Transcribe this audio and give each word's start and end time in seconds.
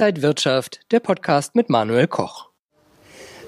Inside 0.00 0.22
Wirtschaft, 0.22 0.80
der 0.92 1.00
Podcast 1.00 1.54
mit 1.54 1.68
Manuel 1.68 2.06
Koch. 2.06 2.48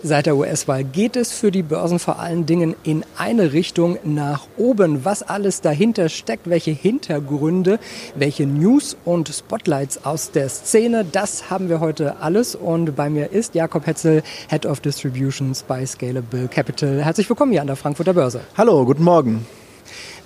Seit 0.02 0.26
der 0.26 0.36
US-Wahl 0.36 0.84
geht 0.84 1.16
es 1.16 1.32
für 1.32 1.50
die 1.50 1.62
Börsen 1.62 1.98
vor 1.98 2.18
allen 2.18 2.44
Dingen 2.44 2.74
in 2.82 3.06
eine 3.16 3.54
Richtung 3.54 3.96
nach 4.04 4.46
oben. 4.58 5.06
Was 5.06 5.22
alles 5.22 5.62
dahinter 5.62 6.10
steckt, 6.10 6.50
welche 6.50 6.72
Hintergründe, 6.72 7.78
welche 8.16 8.46
News 8.46 8.98
und 9.06 9.30
Spotlights 9.30 10.04
aus 10.04 10.30
der 10.30 10.50
Szene, 10.50 11.06
das 11.10 11.48
haben 11.48 11.70
wir 11.70 11.80
heute 11.80 12.18
alles. 12.20 12.54
Und 12.54 12.96
bei 12.96 13.08
mir 13.08 13.32
ist 13.32 13.54
Jakob 13.54 13.86
Hetzel, 13.86 14.22
Head 14.50 14.66
of 14.66 14.80
Distributions 14.80 15.62
bei 15.62 15.86
Scalable 15.86 16.48
Capital. 16.48 17.02
Herzlich 17.02 17.30
willkommen 17.30 17.52
hier 17.52 17.62
an 17.62 17.68
der 17.68 17.76
Frankfurter 17.76 18.12
Börse. 18.12 18.42
Hallo, 18.58 18.84
guten 18.84 19.04
Morgen. 19.04 19.46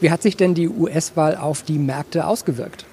Wie 0.01 0.11
hat 0.11 0.23
sich 0.23 0.37
denn 0.37 0.55
die 0.55 0.69
US-Wahl 0.69 1.37
auf 1.37 1.63
die 1.63 1.79
Märkte 1.79 2.27
ausgewirkt? 2.27 2.85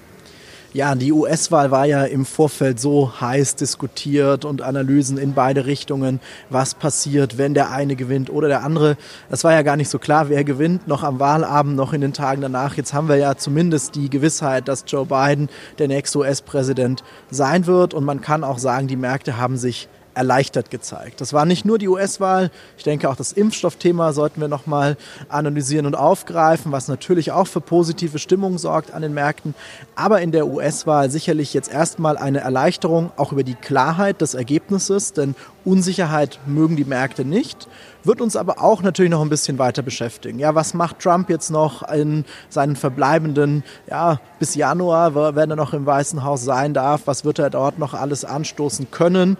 Ja, 0.73 0.95
die 0.95 1.12
US-Wahl 1.12 1.70
war 1.70 1.86
ja 1.86 2.04
im 2.04 2.26
Vorfeld 2.26 2.80
so 2.80 3.22
heiß 3.22 3.58
diskutiert 3.58 4.44
und 4.44 4.63
Analysen 4.63 5.20
in 5.20 5.36
beide 5.36 5.68
Richtungen, 5.68 6.20
was 6.49 6.73
passiert, 6.73 7.38
wenn 7.38 7.54
der 7.54 7.70
eine 7.70 7.96
gewinnt 7.96 8.32
oder 8.32 8.48
der 8.48 8.63
andere. 8.63 8.98
Es 9.30 9.44
war 9.44 9.52
ja 9.52 9.62
gar 9.62 9.76
nicht 9.76 9.90
so 9.90 9.99
klar, 9.99 10.30
wer 10.30 10.44
gewinnt, 10.44 10.88
noch 10.88 11.04
am 11.04 11.20
Wahlabend, 11.20 11.76
noch 11.76 11.94
in 11.94 12.02
den 12.02 12.12
Tagen 12.12 12.41
danach. 12.41 12.76
Jetzt 12.76 12.91
haben 12.91 13.08
wir 13.08 13.18
ja 13.18 13.36
zumindest 13.36 13.94
die 13.94 14.09
Gewissheit, 14.09 14.68
dass 14.68 14.84
Joe 14.88 15.05
Biden 15.05 15.48
der 15.77 15.90
nächste 15.90 16.18
US-Präsident 16.18 17.04
sein 17.30 17.68
wird 17.68 17.94
und 17.94 18.04
man 18.04 18.21
kann 18.21 18.44
auch 18.44 18.58
sagen, 18.58 18.88
die 18.88 18.96
Märkte 18.96 19.38
haben 19.38 19.58
sich 19.58 19.88
erleichtert 20.16 20.70
gezeigt. 20.70 21.22
Das 21.22 21.34
war 21.34 21.45
nicht 21.45 21.66
nur 21.66 21.77
die 21.77 21.88
US-Wahl. 21.88 22.52
Ich 22.77 22.84
denke, 22.84 23.09
auch 23.09 23.16
das 23.16 23.31
Impfstoffthema 23.31 24.13
sollten 24.13 24.41
wir 24.41 24.48
nochmal 24.48 24.98
analysieren 25.30 25.85
und 25.85 25.95
aufgreifen, 25.95 26.71
was 26.71 26.88
natürlich 26.88 27.31
auch 27.31 27.48
für 27.48 27.62
positive 27.62 28.20
Stimmung 28.20 28.57
sorgt 28.57 28.94
an 28.94 29.02
den 29.02 29.13
Märkten. 29.13 29.55
Aber 29.95 30.21
in 30.21 30.31
der 30.31 30.48
US-Wahl 30.48 31.09
sicherlich 31.09 31.54
jetzt 31.54 31.71
erstmal 31.71 32.18
eine 32.18 32.40
Erleichterung 32.40 33.12
auch 33.18 33.32
über 33.32 33.43
die 33.43 33.55
Klarheit 33.55 34.21
des 34.21 34.34
Ergebnisses, 34.34 35.13
denn 35.13 35.35
Unsicherheit 35.65 36.39
mögen 36.45 36.75
die 36.75 36.85
Märkte 36.85 37.25
nicht 37.25 37.67
wird 38.03 38.21
uns 38.21 38.35
aber 38.35 38.61
auch 38.61 38.81
natürlich 38.81 39.11
noch 39.11 39.21
ein 39.21 39.29
bisschen 39.29 39.57
weiter 39.59 39.81
beschäftigen. 39.81 40.39
Ja, 40.39 40.55
was 40.55 40.73
macht 40.73 40.99
Trump 40.99 41.29
jetzt 41.29 41.49
noch 41.49 41.89
in 41.89 42.25
seinen 42.49 42.75
verbleibenden, 42.75 43.63
ja, 43.89 44.19
bis 44.39 44.55
Januar, 44.55 45.35
wenn 45.35 45.49
er 45.49 45.55
noch 45.55 45.73
im 45.73 45.85
Weißen 45.85 46.23
Haus 46.23 46.43
sein 46.43 46.73
darf? 46.73 47.03
Was 47.05 47.25
wird 47.25 47.39
er 47.39 47.49
dort 47.49 47.79
noch 47.79 47.93
alles 47.93 48.25
anstoßen 48.25 48.91
können? 48.91 49.37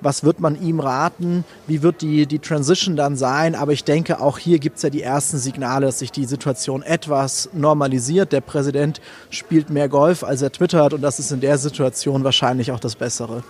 Was 0.00 0.24
wird 0.24 0.40
man 0.40 0.60
ihm 0.60 0.80
raten? 0.80 1.44
Wie 1.66 1.82
wird 1.82 2.02
die, 2.02 2.26
die 2.26 2.38
Transition 2.38 2.96
dann 2.96 3.16
sein? 3.16 3.54
Aber 3.54 3.72
ich 3.72 3.84
denke, 3.84 4.20
auch 4.20 4.38
hier 4.38 4.58
gibt 4.58 4.76
es 4.76 4.82
ja 4.82 4.90
die 4.90 5.02
ersten 5.02 5.38
Signale, 5.38 5.86
dass 5.86 5.98
sich 5.98 6.12
die 6.12 6.26
Situation 6.26 6.82
etwas 6.82 7.50
normalisiert. 7.52 8.32
Der 8.32 8.40
Präsident 8.40 9.00
spielt 9.30 9.70
mehr 9.70 9.88
Golf, 9.88 10.22
als 10.22 10.42
er 10.42 10.52
twittert 10.52 10.94
und 10.94 11.02
das 11.02 11.18
ist 11.18 11.32
in 11.32 11.40
der 11.40 11.58
Situation 11.58 12.24
wahrscheinlich 12.24 12.72
auch 12.72 12.80
das 12.80 12.96
Bessere. 12.96 13.42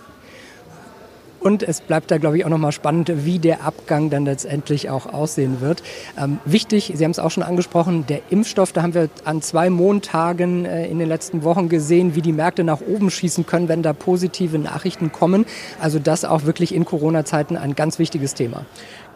Und 1.47 1.63
es 1.63 1.79
bleibt 1.79 2.11
da, 2.11 2.17
glaube 2.17 2.37
ich, 2.37 2.43
auch 2.43 2.49
nochmal 2.49 2.73
spannend, 2.73 3.09
wie 3.23 3.39
der 3.39 3.63
Abgang 3.63 4.09
dann 4.09 4.25
letztendlich 4.25 4.89
auch 4.89 5.05
aussehen 5.05 5.61
wird. 5.61 5.81
Ähm, 6.21 6.39
wichtig, 6.43 6.91
Sie 6.93 7.01
haben 7.05 7.11
es 7.11 7.19
auch 7.19 7.31
schon 7.31 7.41
angesprochen, 7.41 8.05
der 8.05 8.19
Impfstoff, 8.29 8.73
da 8.73 8.81
haben 8.81 8.93
wir 8.93 9.07
an 9.23 9.41
zwei 9.41 9.69
Montagen 9.69 10.65
äh, 10.65 10.87
in 10.87 10.99
den 10.99 11.07
letzten 11.07 11.45
Wochen 11.45 11.69
gesehen, 11.69 12.15
wie 12.15 12.21
die 12.21 12.33
Märkte 12.33 12.65
nach 12.65 12.81
oben 12.81 13.09
schießen 13.09 13.45
können, 13.45 13.69
wenn 13.69 13.81
da 13.81 13.93
positive 13.93 14.59
Nachrichten 14.59 15.13
kommen. 15.13 15.45
Also 15.79 15.99
das 15.99 16.25
auch 16.25 16.43
wirklich 16.43 16.75
in 16.75 16.83
Corona-Zeiten 16.83 17.55
ein 17.55 17.75
ganz 17.75 17.97
wichtiges 17.97 18.33
Thema. 18.33 18.65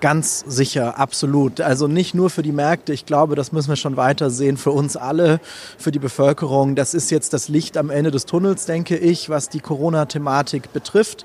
Ganz 0.01 0.43
sicher, 0.47 0.97
absolut. 0.97 1.61
Also 1.61 1.87
nicht 1.87 2.15
nur 2.15 2.31
für 2.31 2.41
die 2.41 2.51
Märkte, 2.51 2.91
ich 2.91 3.05
glaube, 3.05 3.35
das 3.35 3.51
müssen 3.51 3.69
wir 3.69 3.75
schon 3.75 3.97
weiter 3.97 4.31
sehen, 4.31 4.57
für 4.57 4.71
uns 4.71 4.97
alle, 4.97 5.39
für 5.77 5.91
die 5.91 5.99
Bevölkerung. 5.99 6.73
Das 6.73 6.95
ist 6.95 7.11
jetzt 7.11 7.33
das 7.33 7.49
Licht 7.49 7.77
am 7.77 7.91
Ende 7.91 8.09
des 8.09 8.25
Tunnels, 8.25 8.65
denke 8.65 8.97
ich, 8.97 9.29
was 9.29 9.47
die 9.47 9.59
Corona-Thematik 9.59 10.73
betrifft. 10.73 11.23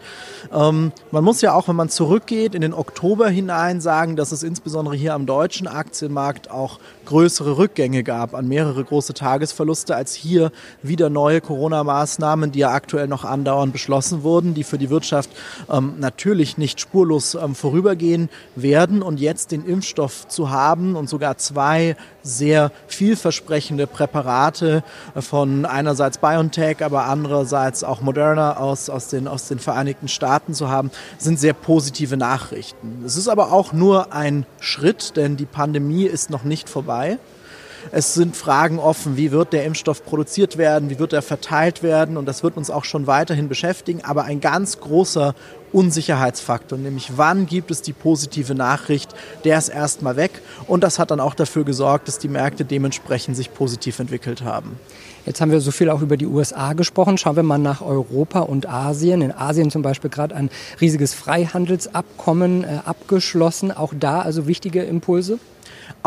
Ähm, 0.52 0.92
man 1.10 1.24
muss 1.24 1.40
ja 1.40 1.54
auch, 1.54 1.68
wenn 1.68 1.76
man 1.76 1.88
zurückgeht 1.88 2.54
in 2.54 2.60
den 2.60 2.74
Oktober 2.74 3.30
hinein, 3.30 3.80
sagen, 3.80 4.14
dass 4.14 4.30
es 4.30 4.42
insbesondere 4.42 4.94
hier 4.94 5.14
am 5.14 5.24
deutschen 5.24 5.68
Aktienmarkt 5.68 6.50
auch 6.50 6.78
größere 7.06 7.56
Rückgänge 7.56 8.02
gab 8.02 8.34
an 8.34 8.46
mehrere 8.46 8.84
große 8.84 9.14
Tagesverluste, 9.14 9.96
als 9.96 10.12
hier 10.12 10.52
wieder 10.82 11.08
neue 11.08 11.40
Corona-Maßnahmen, 11.40 12.52
die 12.52 12.58
ja 12.58 12.72
aktuell 12.72 13.08
noch 13.08 13.24
andauernd 13.24 13.72
beschlossen 13.72 14.22
wurden, 14.22 14.52
die 14.52 14.64
für 14.64 14.76
die 14.76 14.90
Wirtschaft 14.90 15.30
ähm, 15.72 15.94
natürlich 15.98 16.58
nicht 16.58 16.78
spurlos 16.78 17.36
ähm, 17.36 17.54
vorübergehen 17.54 18.28
werden 18.54 18.65
und 19.02 19.20
jetzt 19.20 19.52
den 19.52 19.64
Impfstoff 19.64 20.28
zu 20.28 20.50
haben 20.50 20.96
und 20.96 21.08
sogar 21.08 21.38
zwei 21.38 21.96
sehr 22.22 22.72
vielversprechende 22.88 23.86
Präparate 23.86 24.82
von 25.16 25.64
einerseits 25.64 26.18
BioNTech, 26.18 26.84
aber 26.84 27.04
andererseits 27.04 27.84
auch 27.84 28.00
Moderna 28.00 28.56
aus, 28.56 28.90
aus, 28.90 29.08
den, 29.08 29.28
aus 29.28 29.48
den 29.48 29.58
Vereinigten 29.58 30.08
Staaten 30.08 30.54
zu 30.54 30.68
haben, 30.68 30.90
sind 31.18 31.38
sehr 31.38 31.54
positive 31.54 32.16
Nachrichten. 32.16 33.02
Es 33.04 33.16
ist 33.16 33.28
aber 33.28 33.52
auch 33.52 33.72
nur 33.72 34.12
ein 34.12 34.46
Schritt, 34.60 35.16
denn 35.16 35.36
die 35.36 35.46
Pandemie 35.46 36.04
ist 36.04 36.30
noch 36.30 36.44
nicht 36.44 36.68
vorbei. 36.68 37.18
Es 37.92 38.14
sind 38.14 38.36
Fragen 38.36 38.78
offen, 38.78 39.16
wie 39.16 39.32
wird 39.32 39.52
der 39.52 39.64
Impfstoff 39.64 40.04
produziert 40.04 40.56
werden, 40.56 40.90
wie 40.90 40.98
wird 40.98 41.12
er 41.12 41.22
verteilt 41.22 41.82
werden 41.82 42.16
und 42.16 42.26
das 42.26 42.42
wird 42.42 42.56
uns 42.56 42.70
auch 42.70 42.84
schon 42.84 43.06
weiterhin 43.06 43.48
beschäftigen. 43.48 44.02
Aber 44.04 44.24
ein 44.24 44.40
ganz 44.40 44.80
großer 44.80 45.34
Unsicherheitsfaktor, 45.72 46.78
nämlich 46.78 47.12
wann 47.16 47.46
gibt 47.46 47.70
es 47.70 47.82
die 47.82 47.92
positive 47.92 48.54
Nachricht, 48.54 49.14
der 49.44 49.58
ist 49.58 49.68
erstmal 49.68 50.16
weg 50.16 50.30
und 50.66 50.82
das 50.82 50.98
hat 50.98 51.10
dann 51.10 51.20
auch 51.20 51.34
dafür 51.34 51.64
gesorgt, 51.64 52.08
dass 52.08 52.18
die 52.18 52.28
Märkte 52.28 52.64
dementsprechend 52.64 53.36
sich 53.36 53.52
positiv 53.52 53.98
entwickelt 53.98 54.42
haben. 54.42 54.78
Jetzt 55.26 55.40
haben 55.40 55.50
wir 55.50 55.60
so 55.60 55.72
viel 55.72 55.90
auch 55.90 56.02
über 56.02 56.16
die 56.16 56.26
USA 56.26 56.72
gesprochen. 56.72 57.18
Schauen 57.18 57.34
wir 57.34 57.42
mal 57.42 57.58
nach 57.58 57.82
Europa 57.82 58.40
und 58.40 58.68
Asien. 58.68 59.22
In 59.22 59.32
Asien 59.32 59.72
zum 59.72 59.82
Beispiel 59.82 60.08
gerade 60.08 60.36
ein 60.36 60.50
riesiges 60.80 61.14
Freihandelsabkommen 61.14 62.62
äh, 62.62 62.78
abgeschlossen. 62.84 63.72
Auch 63.72 63.92
da 63.98 64.20
also 64.20 64.46
wichtige 64.46 64.84
Impulse. 64.84 65.40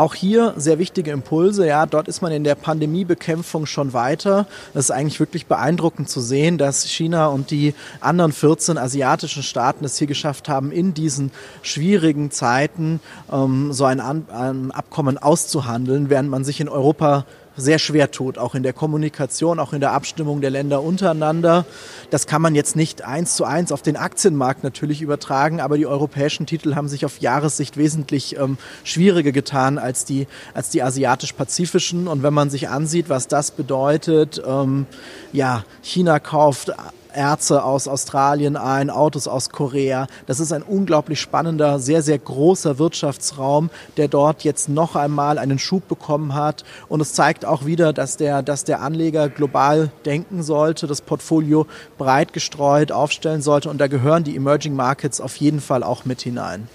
Auch 0.00 0.14
hier 0.14 0.54
sehr 0.56 0.78
wichtige 0.78 1.10
Impulse. 1.10 1.66
Ja, 1.66 1.84
dort 1.84 2.08
ist 2.08 2.22
man 2.22 2.32
in 2.32 2.42
der 2.42 2.54
Pandemiebekämpfung 2.54 3.66
schon 3.66 3.92
weiter. 3.92 4.46
Das 4.72 4.86
ist 4.86 4.90
eigentlich 4.90 5.20
wirklich 5.20 5.44
beeindruckend 5.44 6.08
zu 6.08 6.22
sehen, 6.22 6.56
dass 6.56 6.86
China 6.86 7.26
und 7.26 7.50
die 7.50 7.74
anderen 8.00 8.32
14 8.32 8.78
asiatischen 8.78 9.42
Staaten 9.42 9.84
es 9.84 9.98
hier 9.98 10.06
geschafft 10.06 10.48
haben, 10.48 10.72
in 10.72 10.94
diesen 10.94 11.32
schwierigen 11.60 12.30
Zeiten 12.30 13.00
ähm, 13.30 13.74
so 13.74 13.84
ein, 13.84 14.00
ein 14.00 14.70
Abkommen 14.70 15.18
auszuhandeln, 15.18 16.08
während 16.08 16.30
man 16.30 16.44
sich 16.44 16.62
in 16.62 16.70
Europa 16.70 17.26
sehr 17.60 17.78
schwer 17.78 18.10
tut, 18.10 18.38
auch 18.38 18.54
in 18.54 18.62
der 18.62 18.72
Kommunikation, 18.72 19.58
auch 19.58 19.72
in 19.72 19.80
der 19.80 19.92
Abstimmung 19.92 20.40
der 20.40 20.50
Länder 20.50 20.82
untereinander. 20.82 21.64
Das 22.10 22.26
kann 22.26 22.42
man 22.42 22.54
jetzt 22.54 22.76
nicht 22.76 23.02
eins 23.02 23.36
zu 23.36 23.44
eins 23.44 23.72
auf 23.72 23.82
den 23.82 23.96
Aktienmarkt 23.96 24.64
natürlich 24.64 25.02
übertragen, 25.02 25.60
aber 25.60 25.76
die 25.76 25.86
europäischen 25.86 26.46
Titel 26.46 26.74
haben 26.74 26.88
sich 26.88 27.04
auf 27.04 27.18
Jahressicht 27.18 27.76
wesentlich 27.76 28.36
ähm, 28.38 28.58
schwieriger 28.84 29.32
getan 29.32 29.78
als 29.78 30.04
die, 30.04 30.26
als 30.54 30.70
die 30.70 30.82
asiatisch-pazifischen. 30.82 32.08
Und 32.08 32.22
wenn 32.22 32.34
man 32.34 32.50
sich 32.50 32.68
ansieht, 32.68 33.08
was 33.08 33.28
das 33.28 33.50
bedeutet, 33.50 34.42
ähm, 34.46 34.86
ja, 35.32 35.64
China 35.82 36.18
kauft 36.18 36.72
Erze 37.14 37.64
aus 37.64 37.88
Australien 37.88 38.56
ein, 38.56 38.90
Autos 38.90 39.28
aus 39.28 39.50
Korea. 39.50 40.06
Das 40.26 40.40
ist 40.40 40.52
ein 40.52 40.62
unglaublich 40.62 41.20
spannender, 41.20 41.78
sehr, 41.78 42.02
sehr 42.02 42.18
großer 42.18 42.78
Wirtschaftsraum, 42.78 43.70
der 43.96 44.08
dort 44.08 44.44
jetzt 44.44 44.68
noch 44.68 44.96
einmal 44.96 45.38
einen 45.38 45.58
Schub 45.58 45.88
bekommen 45.88 46.34
hat. 46.34 46.64
Und 46.88 47.00
es 47.00 47.12
zeigt 47.12 47.44
auch 47.44 47.66
wieder, 47.66 47.92
dass 47.92 48.16
der, 48.16 48.42
dass 48.42 48.64
der 48.64 48.80
Anleger 48.80 49.28
global 49.28 49.90
denken 50.04 50.42
sollte, 50.42 50.86
das 50.86 51.00
Portfolio 51.00 51.66
breit 51.98 52.32
gestreut 52.32 52.92
aufstellen 52.92 53.42
sollte. 53.42 53.70
Und 53.70 53.78
da 53.78 53.86
gehören 53.86 54.24
die 54.24 54.36
Emerging 54.36 54.74
Markets 54.74 55.20
auf 55.20 55.36
jeden 55.36 55.60
Fall 55.60 55.82
auch 55.82 56.04
mit 56.04 56.22
hinein. 56.22 56.68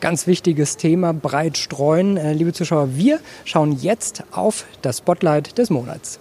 Ganz 0.00 0.28
wichtiges 0.28 0.76
Thema, 0.76 1.12
breit 1.12 1.58
streuen. 1.58 2.16
Äh, 2.16 2.32
liebe 2.32 2.52
Zuschauer, 2.52 2.96
wir 2.96 3.18
schauen 3.44 3.72
jetzt 3.72 4.22
auf 4.30 4.64
das 4.80 4.98
Spotlight 4.98 5.58
des 5.58 5.70
Monats. 5.70 6.20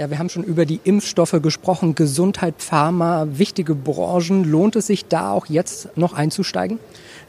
Ja, 0.00 0.08
wir 0.08 0.18
haben 0.18 0.30
schon 0.30 0.44
über 0.44 0.64
die 0.64 0.80
Impfstoffe 0.82 1.36
gesprochen, 1.42 1.94
Gesundheit, 1.94 2.54
Pharma, 2.56 3.26
wichtige 3.32 3.74
Branchen. 3.74 4.50
Lohnt 4.50 4.74
es 4.74 4.86
sich 4.86 5.04
da 5.04 5.30
auch 5.30 5.44
jetzt 5.44 5.94
noch 5.94 6.14
einzusteigen? 6.14 6.78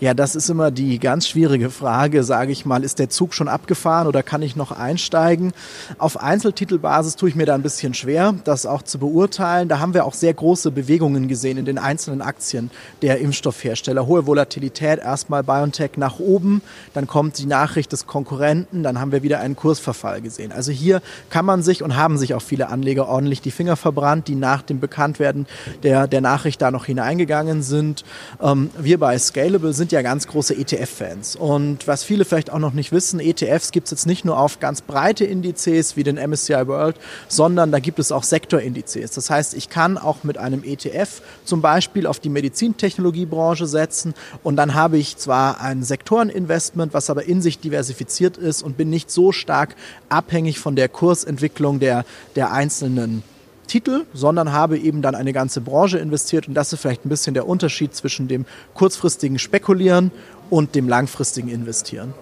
Ja, 0.01 0.15
das 0.15 0.33
ist 0.33 0.49
immer 0.49 0.71
die 0.71 0.97
ganz 0.97 1.27
schwierige 1.27 1.69
Frage, 1.69 2.23
sage 2.23 2.51
ich 2.51 2.65
mal. 2.65 2.83
Ist 2.83 2.97
der 2.97 3.09
Zug 3.09 3.35
schon 3.35 3.47
abgefahren 3.47 4.07
oder 4.07 4.23
kann 4.23 4.41
ich 4.41 4.55
noch 4.55 4.71
einsteigen? 4.71 5.53
Auf 5.99 6.19
Einzeltitelbasis 6.19 7.17
tue 7.17 7.29
ich 7.29 7.35
mir 7.35 7.45
da 7.45 7.53
ein 7.53 7.61
bisschen 7.61 7.93
schwer, 7.93 8.33
das 8.43 8.65
auch 8.65 8.81
zu 8.81 8.97
beurteilen. 8.97 9.67
Da 9.69 9.77
haben 9.77 9.93
wir 9.93 10.05
auch 10.05 10.15
sehr 10.15 10.33
große 10.33 10.71
Bewegungen 10.71 11.27
gesehen 11.27 11.57
in 11.57 11.65
den 11.65 11.77
einzelnen 11.77 12.23
Aktien 12.23 12.71
der 13.03 13.19
Impfstoffhersteller. 13.19 14.07
Hohe 14.07 14.25
Volatilität, 14.25 14.97
erstmal 14.97 15.43
BioNTech 15.43 15.91
nach 15.97 16.19
oben, 16.19 16.63
dann 16.95 17.05
kommt 17.05 17.37
die 17.37 17.45
Nachricht 17.45 17.91
des 17.91 18.07
Konkurrenten, 18.07 18.81
dann 18.81 18.99
haben 18.99 19.11
wir 19.11 19.21
wieder 19.21 19.39
einen 19.39 19.55
Kursverfall 19.55 20.21
gesehen. 20.21 20.51
Also 20.51 20.71
hier 20.71 21.03
kann 21.29 21.45
man 21.45 21.61
sich 21.61 21.83
und 21.83 21.95
haben 21.95 22.17
sich 22.17 22.33
auch 22.33 22.41
viele 22.41 22.60
viele 22.61 22.69
Anleger 22.69 23.07
ordentlich 23.07 23.41
die 23.41 23.49
Finger 23.49 23.75
verbrannt, 23.75 24.27
die 24.27 24.35
nach 24.35 24.61
dem 24.61 24.79
Bekanntwerden 24.79 25.47
der, 25.81 26.07
der 26.07 26.21
Nachricht 26.21 26.61
da 26.61 26.69
noch 26.69 26.85
hineingegangen 26.85 27.63
sind. 27.63 28.03
Ähm, 28.39 28.69
wir 28.77 28.99
bei 28.99 29.17
Scalable 29.17 29.73
sind 29.73 29.91
ja 29.91 30.03
ganz 30.03 30.27
große 30.27 30.53
ETF-Fans. 30.55 31.35
Und 31.35 31.87
was 31.87 32.03
viele 32.03 32.23
vielleicht 32.23 32.51
auch 32.51 32.59
noch 32.59 32.73
nicht 32.73 32.91
wissen, 32.91 33.19
ETFs 33.19 33.71
gibt 33.71 33.85
es 33.85 33.91
jetzt 33.91 34.05
nicht 34.05 34.25
nur 34.25 34.37
auf 34.37 34.59
ganz 34.59 34.81
breite 34.81 35.25
Indizes 35.25 35.97
wie 35.97 36.03
den 36.03 36.17
MSCI 36.17 36.67
World, 36.67 36.97
sondern 37.27 37.71
da 37.71 37.79
gibt 37.79 37.97
es 37.97 38.11
auch 38.11 38.23
Sektorindizes. 38.23 39.09
Das 39.11 39.31
heißt, 39.31 39.55
ich 39.55 39.69
kann 39.69 39.97
auch 39.97 40.23
mit 40.23 40.37
einem 40.37 40.63
ETF 40.63 41.23
zum 41.45 41.61
Beispiel 41.63 42.05
auf 42.05 42.19
die 42.19 42.29
Medizintechnologiebranche 42.29 43.65
setzen 43.65 44.13
und 44.43 44.55
dann 44.55 44.75
habe 44.75 44.99
ich 44.99 45.17
zwar 45.17 45.61
ein 45.61 45.81
Sektoreninvestment, 45.81 46.93
was 46.93 47.09
aber 47.09 47.23
in 47.23 47.41
sich 47.41 47.59
diversifiziert 47.59 48.37
ist 48.37 48.61
und 48.61 48.77
bin 48.77 48.91
nicht 48.91 49.09
so 49.09 49.31
stark 49.31 49.75
abhängig 50.09 50.59
von 50.59 50.75
der 50.75 50.89
Kursentwicklung 50.89 51.79
der, 51.79 52.05
der 52.35 52.50
einzelnen 52.51 53.23
Titel, 53.67 54.05
sondern 54.13 54.51
habe 54.51 54.77
eben 54.77 55.01
dann 55.01 55.15
eine 55.15 55.33
ganze 55.33 55.61
Branche 55.61 55.97
investiert 55.97 56.47
und 56.47 56.53
das 56.53 56.73
ist 56.73 56.81
vielleicht 56.81 57.05
ein 57.05 57.09
bisschen 57.09 57.33
der 57.33 57.47
Unterschied 57.47 57.95
zwischen 57.95 58.27
dem 58.27 58.45
kurzfristigen 58.73 59.39
Spekulieren 59.39 60.11
und 60.49 60.75
dem 60.75 60.89
langfristigen 60.89 61.49
Investieren. 61.49 62.13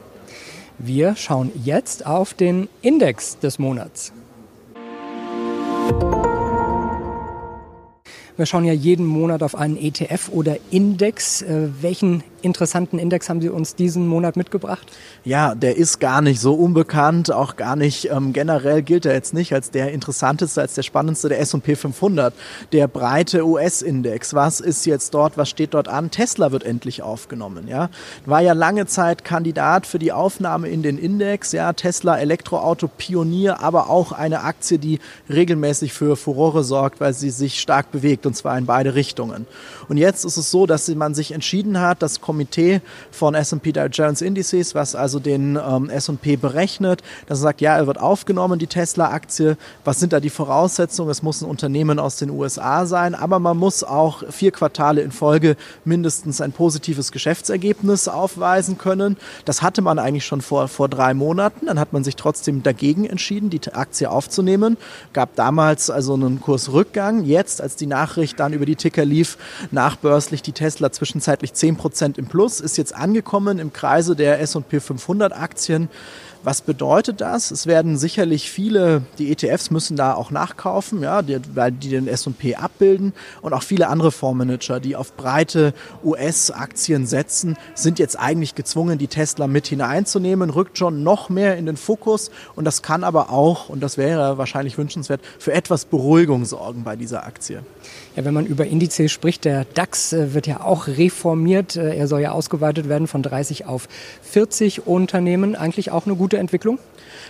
Wir 0.77 1.15
schauen 1.15 1.51
jetzt 1.63 2.05
auf 2.05 2.33
den 2.33 2.69
Index 2.81 3.39
des 3.39 3.59
Monats. 3.59 4.13
Wir 8.37 8.45
schauen 8.45 8.63
ja 8.63 8.71
jeden 8.71 9.05
Monat 9.05 9.43
auf 9.43 9.55
einen 9.55 9.75
ETF 9.75 10.29
oder 10.31 10.55
Index. 10.71 11.41
Äh, 11.41 11.67
welchen 11.81 12.23
interessanten 12.41 13.00
Index 13.00 13.30
haben 13.30 13.41
Sie 13.41 13.50
uns 13.50 13.75
diesen 13.75 14.07
Monat 14.07 14.36
mitgebracht? 14.36 14.88
Ja, 15.24 15.56
der 15.56 15.77
ist 15.77 16.00
gar 16.00 16.21
nicht 16.21 16.39
so 16.39 16.53
unbekannt, 16.53 17.31
auch 17.31 17.56
gar 17.56 17.75
nicht 17.75 18.09
ähm, 18.12 18.33
generell 18.33 18.81
gilt 18.81 19.06
er 19.06 19.13
jetzt 19.13 19.33
nicht 19.33 19.53
als 19.53 19.71
der 19.71 19.91
interessanteste, 19.91 20.62
als 20.62 20.74
der 20.75 20.83
spannendste, 20.83 21.30
der 21.30 21.39
S&P 21.39 21.75
500, 21.75 22.33
der 22.71 22.88
breite 22.88 23.45
US-Index. 23.45 24.33
Was 24.33 24.59
ist 24.59 24.86
jetzt 24.86 25.13
dort, 25.13 25.38
was 25.38 25.50
steht 25.50 25.74
dort 25.74 25.88
an? 25.88 26.12
Tesla 26.12 26.51
wird 26.51 26.63
endlich 26.63 27.01
aufgenommen, 27.01 27.68
ja. 27.68 27.89
War 28.25 28.41
ja 28.41 28.53
lange 28.53 28.86
Zeit 28.86 29.24
Kandidat 29.24 29.86
für 29.86 30.00
die 30.00 30.12
Aufnahme 30.12 30.69
in 30.69 30.83
den 30.83 30.97
Index, 30.97 31.51
ja, 31.51 31.74
Tesla 31.74 32.18
Elektroauto 32.18 32.88
Pionier, 32.88 33.62
aber 33.62 33.89
auch 33.89 34.12
eine 34.12 34.41
Aktie, 34.44 34.80
die 34.80 35.00
regelmäßig 35.30 35.94
für 35.94 36.15
Furore 36.15 36.63
sorgt, 36.63 37.00
weil 37.00 37.13
sie 37.13 37.30
sich 37.30 37.59
stark 37.59 37.91
bewegt 37.91 38.25
und 38.25 38.36
zwar 38.36 38.57
in 38.57 38.65
beide 38.65 38.95
Richtungen. 38.95 39.47
Und 39.88 39.97
jetzt 39.97 40.25
ist 40.25 40.38
es 40.38 40.51
so, 40.51 40.65
dass 40.65 40.88
man 40.89 41.13
sich 41.13 41.31
entschieden 41.31 41.80
hat, 41.80 42.01
das 42.01 42.21
Komitee 42.29 42.81
von 43.09 43.33
S&P 43.33 43.71
Dow 43.71 43.87
Jones 43.87 44.21
Indices, 44.21 44.75
was 44.75 44.93
also 44.93 45.17
den 45.17 45.57
ähm, 45.57 45.89
S&P 45.89 46.35
berechnet, 46.35 47.01
dass 47.25 47.39
er 47.39 47.41
sagt, 47.41 47.59
ja, 47.59 47.75
er 47.75 47.87
wird 47.87 47.99
aufgenommen, 47.99 48.59
die 48.59 48.67
Tesla-Aktie. 48.67 49.57
Was 49.83 49.99
sind 49.99 50.13
da 50.13 50.19
die 50.19 50.29
Voraussetzungen? 50.29 51.09
Es 51.09 51.23
muss 51.23 51.41
ein 51.41 51.49
Unternehmen 51.49 51.97
aus 51.97 52.17
den 52.17 52.29
USA 52.29 52.85
sein, 52.85 53.15
aber 53.15 53.39
man 53.39 53.57
muss 53.57 53.83
auch 53.83 54.21
vier 54.29 54.51
Quartale 54.51 55.01
in 55.01 55.11
Folge 55.11 55.57
mindestens 55.85 56.39
ein 56.39 56.51
positives 56.51 57.11
Geschäftsergebnis 57.11 58.07
aufweisen 58.07 58.77
können. 58.77 59.17
Das 59.45 59.63
hatte 59.63 59.81
man 59.81 59.97
eigentlich 59.97 60.27
schon 60.27 60.41
vor, 60.41 60.67
vor 60.67 60.87
drei 60.87 61.15
Monaten. 61.15 61.65
Dann 61.65 61.79
hat 61.79 61.93
man 61.93 62.03
sich 62.03 62.15
trotzdem 62.15 62.61
dagegen 62.61 63.05
entschieden, 63.05 63.49
die 63.49 63.59
Aktie 63.73 64.07
aufzunehmen. 64.07 64.77
Gab 65.13 65.33
damals 65.35 65.89
also 65.89 66.13
einen 66.13 66.41
Kursrückgang. 66.41 67.23
Jetzt, 67.23 67.59
als 67.59 67.75
die 67.75 67.87
Nachricht 67.87 68.39
dann 68.39 68.53
über 68.53 68.67
die 68.67 68.75
Ticker 68.75 69.03
lief, 69.03 69.39
nachbörslich 69.71 70.43
die 70.43 70.51
Tesla 70.51 70.91
zwischenzeitlich 70.91 71.53
10 71.53 71.79
Prozent 71.79 72.19
im 72.19 72.27
Plus, 72.27 72.60
ist 72.60 72.77
jetzt 72.77 72.94
angekommen 72.94 73.57
im 73.57 73.74
Kreise 73.74 74.16
der 74.16 74.39
S&P 74.42 74.80
500 74.80 75.33
Aktien. 75.33 75.89
Was 76.41 76.62
bedeutet 76.62 77.19
das? 77.19 77.51
Es 77.51 77.68
werden 77.68 77.97
sicherlich 77.97 78.50
viele, 78.50 79.01
die 79.18 79.30
ETFs 79.30 79.71
müssen 79.71 79.97
da 79.97 80.13
auch 80.13 80.31
nachkaufen, 80.31 81.01
ja, 81.01 81.21
die, 81.21 81.38
weil 81.53 81.74
die 81.74 81.89
den 81.89 82.07
S&P 82.07 82.56
abbilden 82.56 83.12
und 83.41 83.51
auch 83.51 83.63
viele 83.63 83.89
andere 83.89 84.12
Fondsmanager, 84.13 84.80
die 84.80 84.95
auf 84.95 85.18
breite 85.18 85.74
US-Aktien 86.01 87.06
setzen, 87.07 87.57
sind 87.75 88.00
jetzt 88.00 88.18
eigentlich 88.18 88.56
gezwungen, 88.56 88.97
die 88.97 89.07
Tesla 89.07 89.47
mit 89.47 89.68
hineinzunehmen, 89.68 90.50
rückt 90.50 90.77
schon 90.77 91.03
noch 91.03 91.27
mehr 91.27 91.57
in 91.57 91.65
den 91.65 91.75
Fokus 91.75 92.31
und 92.56 92.63
das 92.63 92.81
kann 92.81 93.03
aber 93.03 93.31
auch, 93.31 93.68
und 93.68 93.81
das 93.81 93.97
wäre 93.97 94.38
wahrscheinlich 94.38 94.77
wünschenswert, 94.77 95.19
für 95.39 95.51
etwas 95.51 95.83
Beruhigung 95.83 96.45
sorgen 96.45 96.86
bei 96.86 96.95
dieser 96.95 97.25
Aktie. 97.25 97.63
Ja, 98.15 98.25
wenn 98.25 98.33
man 98.33 98.45
über 98.45 98.65
Indizes 98.65 99.12
spricht, 99.12 99.45
der 99.45 99.65
DAX 99.65 100.13
äh, 100.13 100.33
wird 100.33 100.47
ja 100.47 100.62
auch 100.62 100.88
reformiert. 100.88 101.75
Äh, 101.75 101.95
er 101.95 102.07
soll 102.07 102.21
ja 102.21 102.31
ausgeweitet 102.31 102.89
werden 102.89 103.07
von 103.07 103.24
30 103.24 103.65
auf 103.65 103.88
40 104.24 104.88
Unternehmen. 104.88 105.56
Eigentlich 105.56 105.91
auch 105.91 106.06
eine 106.06 106.15
gute 106.29 106.37
Entwicklung? 106.37 106.77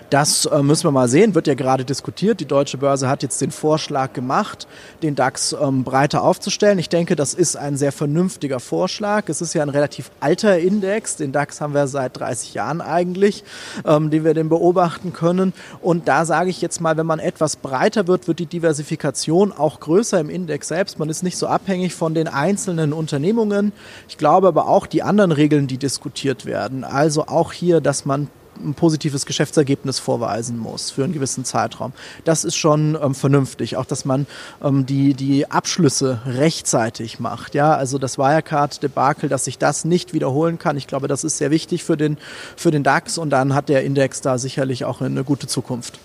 Das 0.09 0.45
äh, 0.45 0.61
müssen 0.61 0.85
wir 0.85 0.91
mal 0.91 1.07
sehen, 1.07 1.35
wird 1.35 1.47
ja 1.47 1.53
gerade 1.53 1.85
diskutiert. 1.85 2.39
Die 2.39 2.45
Deutsche 2.45 2.77
Börse 2.77 3.07
hat 3.07 3.23
jetzt 3.23 3.39
den 3.39 3.51
Vorschlag 3.51 4.11
gemacht, 4.11 4.67
den 5.03 5.15
DAX 5.15 5.53
ähm, 5.53 5.83
breiter 5.83 6.23
aufzustellen. 6.23 6.79
Ich 6.79 6.89
denke, 6.89 7.15
das 7.15 7.33
ist 7.33 7.55
ein 7.55 7.77
sehr 7.77 7.91
vernünftiger 7.93 8.59
Vorschlag. 8.59 9.29
Es 9.29 9.39
ist 9.39 9.53
ja 9.53 9.61
ein 9.61 9.69
relativ 9.69 10.11
alter 10.19 10.57
Index. 10.59 11.15
Den 11.15 11.31
DAX 11.31 11.61
haben 11.61 11.73
wir 11.73 11.87
seit 11.87 12.19
30 12.19 12.55
Jahren 12.55 12.81
eigentlich, 12.81 13.43
ähm, 13.85 14.09
den 14.09 14.25
wir 14.25 14.33
den 14.33 14.49
beobachten 14.49 15.13
können. 15.13 15.53
Und 15.81 16.07
da 16.09 16.25
sage 16.25 16.49
ich 16.49 16.61
jetzt 16.61 16.81
mal, 16.81 16.97
wenn 16.97 17.05
man 17.05 17.19
etwas 17.19 17.55
breiter 17.55 18.07
wird, 18.07 18.27
wird 18.27 18.39
die 18.39 18.47
Diversifikation 18.47 19.53
auch 19.53 19.79
größer 19.79 20.19
im 20.19 20.29
Index 20.29 20.67
selbst. 20.67 20.99
Man 20.99 21.09
ist 21.09 21.23
nicht 21.23 21.37
so 21.37 21.47
abhängig 21.47 21.93
von 21.93 22.13
den 22.13 22.27
einzelnen 22.27 22.91
Unternehmungen. 22.91 23.71
Ich 24.09 24.17
glaube 24.17 24.47
aber 24.47 24.67
auch 24.67 24.87
die 24.87 25.03
anderen 25.03 25.31
Regeln, 25.31 25.67
die 25.67 25.77
diskutiert 25.77 26.45
werden. 26.45 26.83
Also 26.83 27.27
auch 27.27 27.53
hier, 27.53 27.79
dass 27.79 28.05
man 28.05 28.27
ein 28.59 28.73
positives 28.73 29.25
Geschäftsergebnis 29.25 29.99
vorweisen 29.99 30.57
muss 30.57 30.91
für 30.91 31.03
einen 31.03 31.13
gewissen 31.13 31.45
Zeitraum. 31.45 31.93
Das 32.25 32.43
ist 32.43 32.55
schon 32.55 32.97
ähm, 33.01 33.15
vernünftig. 33.15 33.77
Auch, 33.77 33.85
dass 33.85 34.05
man 34.05 34.27
ähm, 34.63 34.85
die, 34.85 35.13
die 35.13 35.49
Abschlüsse 35.49 36.21
rechtzeitig 36.25 37.19
macht. 37.19 37.55
Ja, 37.55 37.75
also 37.75 37.97
das 37.97 38.17
Wirecard-Debakel, 38.17 39.29
dass 39.29 39.45
sich 39.45 39.57
das 39.57 39.85
nicht 39.85 40.13
wiederholen 40.13 40.59
kann. 40.59 40.77
Ich 40.77 40.87
glaube, 40.87 41.07
das 41.07 41.23
ist 41.23 41.37
sehr 41.37 41.51
wichtig 41.51 41.83
für 41.83 41.97
den, 41.97 42.17
für 42.55 42.71
den 42.71 42.83
DAX 42.83 43.17
und 43.17 43.29
dann 43.29 43.53
hat 43.53 43.69
der 43.69 43.83
Index 43.83 44.21
da 44.21 44.37
sicherlich 44.37 44.85
auch 44.85 45.01
eine 45.01 45.23
gute 45.23 45.47
Zukunft 45.47 45.99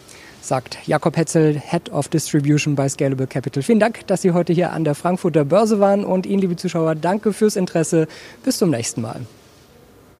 sagt 0.45 0.79
Jakob 0.87 1.17
Hetzel, 1.17 1.59
Head 1.59 1.91
of 1.91 2.09
Distribution 2.09 2.75
bei 2.75 2.89
Scalable 2.89 3.27
Capital. 3.27 3.63
Vielen 3.63 3.81
Dank, 3.81 4.07
dass 4.07 4.23
Sie 4.23 4.33
heute 4.33 4.53
hier 4.53 4.73
an 4.73 4.85
der 4.85 4.95
Frankfurter 4.95 5.45
Börse 5.45 5.81
waren 5.81 6.05
und 6.05 6.27
Ihnen, 6.27 6.41
liebe 6.41 6.57
Zuschauer, 6.57 6.95
danke 6.95 7.33
fürs 7.33 7.57
Interesse. 7.57 8.07
Bis 8.45 8.59
zum 8.59 8.71
nächsten 8.71 9.01
Mal. 9.01 9.23